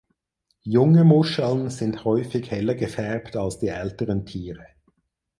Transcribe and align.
Junge 0.63 1.03
Muscheln 1.03 1.69
sind 1.69 2.05
häufig 2.05 2.49
heller 2.49 2.73
gefärbt 2.73 3.35
als 3.35 3.59
die 3.59 3.67
älteren 3.67 4.25
Tiere. 4.25 4.65